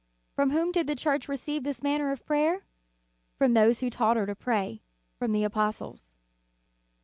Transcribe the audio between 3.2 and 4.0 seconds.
From those who